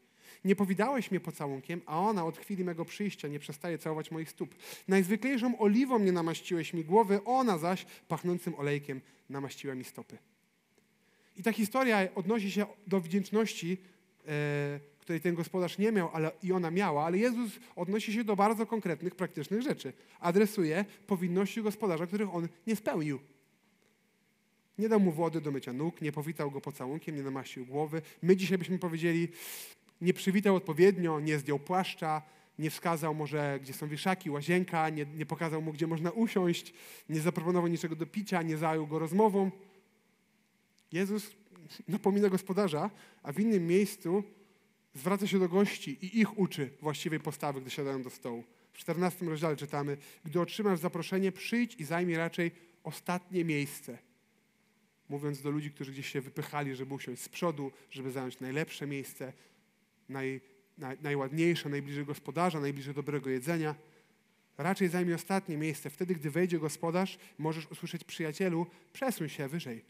[0.44, 4.54] Nie powidałeś mnie pocałunkiem, a ona od chwili mego przyjścia nie przestaje całować moich stóp.
[4.88, 10.18] Najzwyklejszą oliwą nie namaściłeś mi głowy, ona zaś pachnącym olejkiem namaściła mi stopy.
[11.36, 13.78] I ta historia odnosi się do wdzięczności,
[14.28, 18.36] e, której ten gospodarz nie miał, ale i ona miała, ale Jezus odnosi się do
[18.36, 19.92] bardzo konkretnych, praktycznych rzeczy.
[20.20, 23.18] Adresuje powinności gospodarza, których on nie spełnił.
[24.78, 28.02] Nie dał mu wody do mycia nóg, nie powitał go pocałunkiem, nie namaścił głowy.
[28.22, 29.28] My dzisiaj byśmy powiedzieli,
[30.00, 32.22] nie przywitał odpowiednio, nie zdjął płaszcza,
[32.58, 36.74] nie wskazał może, gdzie są wieszaki, łazienka, nie, nie pokazał mu, gdzie można usiąść,
[37.08, 39.50] nie zaproponował niczego do picia, nie zajął go rozmową.
[40.92, 41.30] Jezus
[41.88, 42.90] napomina gospodarza,
[43.22, 44.24] a w innym miejscu
[44.94, 48.44] zwraca się do gości i ich uczy właściwej postawy, gdy siadają do stołu.
[48.72, 52.50] W 14 rozdziale czytamy, gdy otrzymasz zaproszenie, przyjdź i zajmij raczej
[52.84, 53.98] ostatnie miejsce.
[55.08, 59.32] Mówiąc do ludzi, którzy gdzieś się wypychali, żeby usiąść z przodu, żeby zająć najlepsze miejsce,
[60.08, 60.40] naj,
[60.78, 63.74] naj, najładniejsze, najbliżej gospodarza, najbliżej dobrego jedzenia.
[64.58, 65.90] Raczej zajmie ostatnie miejsce.
[65.90, 69.84] Wtedy, gdy wejdzie gospodarz, możesz usłyszeć przyjacielu, przesuń się wyżej.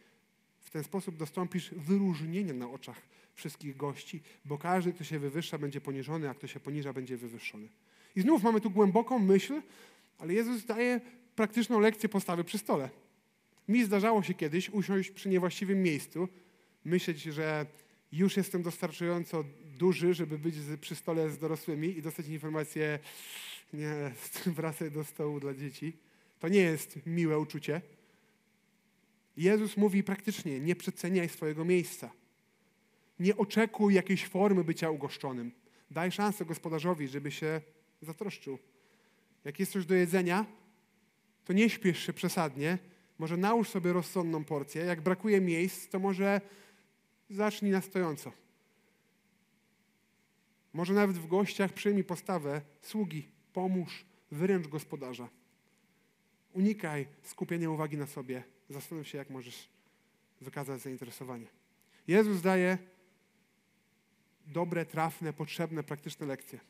[0.61, 3.03] W ten sposób dostąpisz wyróżnienia na oczach
[3.35, 7.69] wszystkich gości, bo każdy, kto się wywyższa, będzie poniżony, a kto się poniża, będzie wywyższony.
[8.17, 9.63] I znów mamy tu głęboką myśl,
[10.19, 11.01] ale Jezus daje
[11.37, 12.91] praktyczną lekcję postawy przy stole.
[13.69, 16.29] Mi zdarzało się kiedyś usiąść przy niewłaściwym miejscu,
[16.85, 17.67] myśleć, że
[18.13, 22.99] już jestem dostarczająco duży, żeby być przy stole z dorosłymi i dostać informację,
[23.73, 24.13] nie,
[24.47, 25.97] wracaj do stołu dla dzieci.
[26.39, 27.81] To nie jest miłe uczucie.
[29.37, 32.11] Jezus mówi praktycznie, nie przeceniaj swojego miejsca.
[33.21, 35.53] Nie oczekuj jakiejś formy bycia ugoszczonym.
[35.91, 37.61] Daj szansę gospodarzowi, żeby się
[38.03, 38.59] zatroszczył.
[39.45, 40.47] Jak jest coś do jedzenia,
[41.45, 42.79] to nie śpiesz się przesadnie.
[43.19, 44.85] Może nałóż sobie rozsądną porcję.
[44.85, 46.41] Jak brakuje miejsc, to może
[47.31, 48.33] zacznij na stojąco.
[50.75, 55.29] Może nawet w gościach przyjmij postawę sługi, pomóż, wyręcz gospodarza.
[56.53, 58.43] Unikaj skupienia uwagi na sobie.
[58.69, 59.69] Zastanów się, jak możesz
[60.41, 61.47] wykazać zainteresowanie.
[62.09, 62.79] Jezus daje
[64.47, 66.61] dobre, trafne, potrzebne, praktyczne lekcje.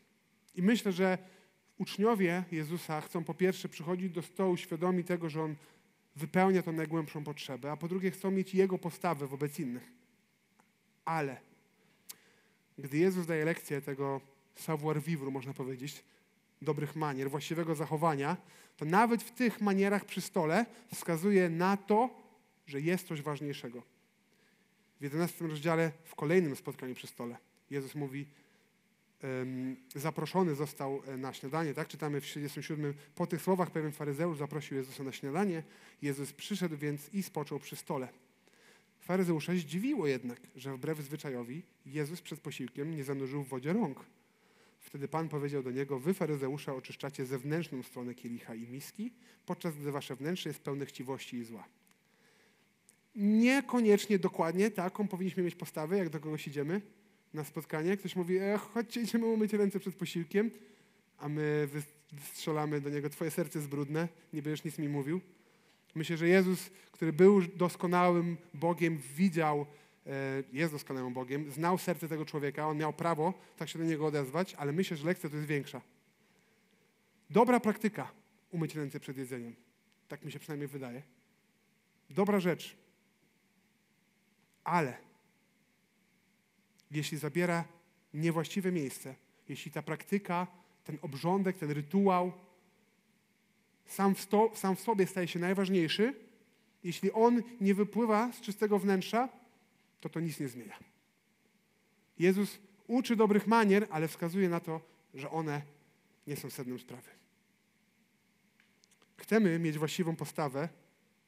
[0.54, 1.18] I myślę, że
[1.78, 5.56] uczniowie Jezusa chcą po pierwsze przychodzić do stołu świadomi tego, że On
[6.16, 9.92] wypełnia tą najgłębszą potrzebę, a po drugie chcą mieć Jego postawę wobec innych.
[11.04, 11.53] Ale
[12.78, 14.20] gdy Jezus daje lekcję tego
[14.54, 16.04] savoir vivre, można powiedzieć,
[16.62, 18.36] dobrych manier, właściwego zachowania,
[18.76, 22.10] to nawet w tych manierach przy stole wskazuje na to,
[22.66, 23.82] że jest coś ważniejszego.
[25.00, 27.36] W 11 rozdziale, w kolejnym spotkaniu przy stole,
[27.70, 28.26] Jezus mówi,
[29.94, 31.88] zaproszony został e, na śniadanie, tak?
[31.88, 32.94] Czytamy w 37.
[33.14, 35.62] Po tych słowach pewien faryzeusz zaprosił Jezusa na śniadanie.
[36.02, 38.08] Jezus przyszedł więc i spoczął przy stole.
[39.04, 44.04] Faryzeusza zdziwiło jednak, że wbrew zwyczajowi Jezus przed posiłkiem nie zanurzył w wodzie rąk.
[44.80, 49.12] Wtedy Pan powiedział do niego, wy faryzeusza oczyszczacie zewnętrzną stronę kielicha i miski,
[49.46, 51.64] podczas gdy wasze wnętrze jest pełne chciwości i zła.
[53.16, 56.80] Niekoniecznie dokładnie taką powinniśmy mieć postawę, jak do kogoś idziemy
[57.34, 57.96] na spotkanie.
[57.96, 60.50] Ktoś mówi, e, chodźcie, idziemy umyć ręce przed posiłkiem,
[61.18, 61.68] a my
[62.12, 65.20] wystrzelamy do niego, twoje serce jest brudne, nie będziesz nic mi mówił.
[65.94, 69.66] Myślę, że Jezus, który był doskonałym Bogiem, widział
[70.52, 74.54] jest doskonałym Bogiem, znał serce tego człowieka, on miał prawo tak się do niego odezwać,
[74.54, 75.80] ale myślę, że lekcja to jest większa.
[77.30, 78.12] Dobra praktyka
[78.50, 79.54] umyć ręce przed jedzeniem.
[80.08, 81.02] Tak mi się przynajmniej wydaje.
[82.10, 82.76] Dobra rzecz.
[84.64, 84.96] Ale
[86.90, 87.64] jeśli zabiera
[88.14, 89.14] niewłaściwe miejsce,
[89.48, 90.46] jeśli ta praktyka,
[90.84, 92.32] ten obrządek, ten rytuał
[93.86, 96.14] sam w, sam w sobie staje się najważniejszy,
[96.84, 99.28] jeśli on nie wypływa z czystego wnętrza,
[100.00, 100.78] to to nic nie zmienia.
[102.18, 104.80] Jezus uczy dobrych manier, ale wskazuje na to,
[105.14, 105.62] że one
[106.26, 107.10] nie są sednem sprawy.
[109.16, 110.68] Chcemy mieć właściwą postawę,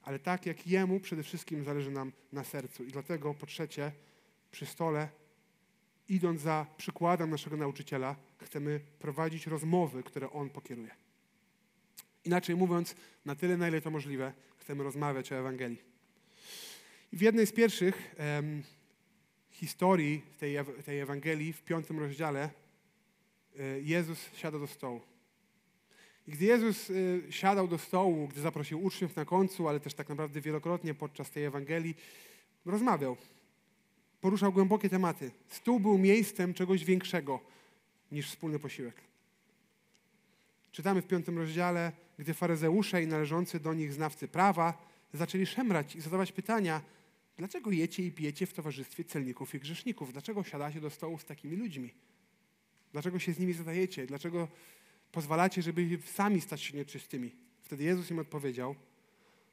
[0.02, 2.84] ale tak jak Jemu przede wszystkim zależy nam na sercu.
[2.84, 3.92] I dlatego po trzecie,
[4.50, 5.08] przy stole,
[6.08, 11.05] idąc za przykładem naszego nauczyciela, chcemy prowadzić rozmowy, które On pokieruje.
[12.26, 15.82] Inaczej mówiąc, na tyle, na ile to możliwe, chcemy rozmawiać o Ewangelii.
[17.12, 18.62] W jednej z pierwszych em,
[19.50, 22.50] historii tej, tej Ewangelii, w piątym rozdziale,
[23.58, 25.00] e, Jezus siada do stołu.
[26.28, 30.08] I gdy Jezus y, siadał do stołu, gdy zaprosił uczniów na końcu, ale też tak
[30.08, 31.94] naprawdę wielokrotnie podczas tej Ewangelii,
[32.64, 33.16] rozmawiał.
[34.20, 35.30] Poruszał głębokie tematy.
[35.48, 37.40] Stół był miejscem czegoś większego
[38.12, 38.94] niż wspólny posiłek.
[40.72, 46.00] Czytamy w piątym rozdziale, gdy faryzeusze i należący do nich znawcy prawa zaczęli szemrać i
[46.00, 46.82] zadawać pytania,
[47.36, 50.12] dlaczego jecie i pijecie w towarzystwie celników i grzeszników?
[50.12, 51.94] Dlaczego siadacie do stołu z takimi ludźmi?
[52.92, 54.06] Dlaczego się z nimi zadajecie?
[54.06, 54.48] Dlaczego
[55.12, 57.32] pozwalacie, żeby sami stać się nieczystymi.
[57.62, 58.74] Wtedy Jezus im odpowiedział,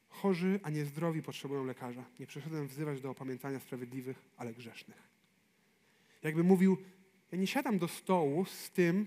[0.08, 2.04] chorzy, a nie zdrowi potrzebują lekarza.
[2.20, 5.14] Nie przyszedłem wzywać do opamiętania sprawiedliwych, ale grzesznych.
[6.22, 6.76] Jakby mówił,
[7.32, 9.06] ja nie siadam do stołu z tym,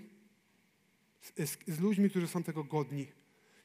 [1.20, 3.06] z, z, z ludźmi, którzy są tego godni.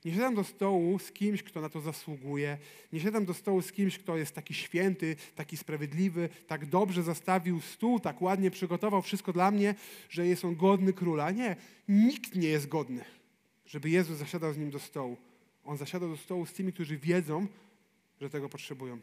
[0.06, 2.58] Nie siadam do stołu z kimś, kto na to zasługuje.
[2.94, 7.62] Nie siadam do stołu z kimś, kto jest taki święty, taki sprawiedliwy, tak dobrze zastawił
[7.62, 9.76] stół, tak ładnie przygotował wszystko dla mnie,
[10.10, 11.32] że jest on godny króla.
[11.32, 11.56] Nie,
[11.88, 13.06] nikt nie jest godny,
[13.66, 15.18] żeby Jezus zasiadał z nim do stołu.
[15.64, 17.48] On zasiada do stołu z tymi, którzy wiedzą,
[18.22, 19.00] że tego potrzebują.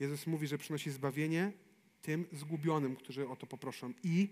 [0.00, 1.52] Jezus mówi, że przynosi zbawienie
[2.02, 3.92] tym zgubionym, którzy o to poproszą.
[4.02, 4.28] I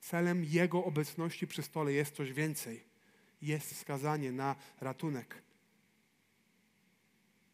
[0.00, 2.95] celem Jego obecności przy stole jest coś więcej
[3.42, 5.42] jest wskazanie na ratunek.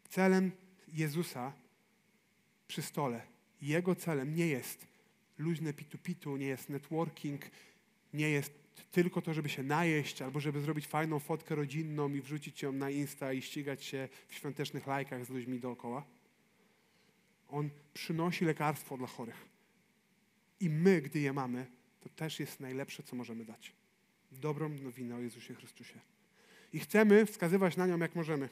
[0.08, 0.52] Celem
[0.88, 1.52] Jezusa
[2.68, 3.26] przy stole,
[3.62, 4.86] Jego celem nie jest
[5.38, 7.40] luźne pitu-pitu, nie jest networking,
[8.14, 8.52] nie jest
[8.92, 12.90] tylko to, żeby się najeść albo żeby zrobić fajną fotkę rodzinną i wrzucić ją na
[12.90, 16.04] Insta i ścigać się w świątecznych lajkach z ludźmi dookoła.
[17.48, 19.48] On przynosi lekarstwo dla chorych.
[20.60, 21.66] I my, gdy je mamy,
[22.00, 23.81] to też jest najlepsze, co możemy dać
[24.40, 26.00] dobrą nowinę o Jezusie Chrystusie.
[26.72, 28.48] I chcemy wskazywać na nią, jak możemy.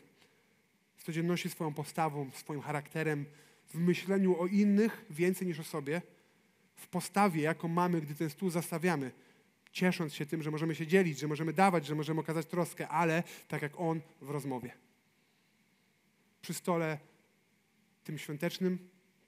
[0.97, 3.25] W codzienności swoją postawą, swoim charakterem,
[3.69, 6.03] w myśleniu o innych więcej niż o sobie,
[6.75, 9.11] w postawie, jaką mamy, gdy ten stół zastawiamy,
[9.73, 13.23] ciesząc się tym, że możemy się dzielić, że możemy dawać, że możemy okazać troskę, ale
[13.49, 14.73] tak jak On w rozmowie.
[16.43, 16.99] Przy stole
[18.05, 18.79] tym świątecznym,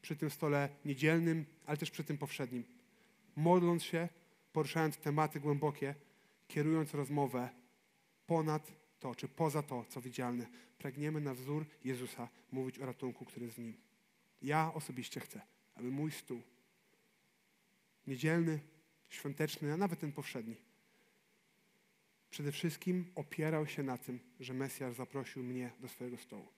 [0.03, 2.65] przy tym stole niedzielnym, ale też przy tym powszednim.
[3.37, 4.09] Modląc się,
[4.53, 5.95] poruszając tematy głębokie,
[6.53, 7.49] kierując rozmowę
[8.27, 10.47] ponad to, czy poza to, co widzialne,
[10.79, 13.77] pragniemy na wzór Jezusa mówić o ratunku, który jest w Nim.
[14.43, 15.41] Ja osobiście chcę,
[15.75, 16.43] aby mój stół,
[18.07, 18.61] niedzielny,
[19.11, 20.57] świąteczny, a nawet ten powszedni,
[22.31, 26.49] przede wszystkim opierał się na tym, że Mesjasz zaprosił mnie do swojego stołu.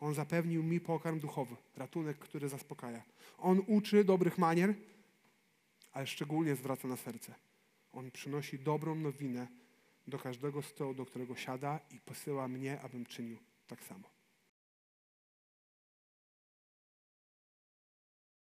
[0.00, 3.02] On zapewnił mi pokarm duchowy, ratunek, który zaspokaja.
[3.38, 4.74] On uczy dobrych manier,
[5.92, 7.45] ale szczególnie zwraca na serce.
[7.96, 9.48] On przynosi dobrą nowinę
[10.06, 14.15] do każdego stołu, do którego siada i posyła mnie, abym czynił tak samo.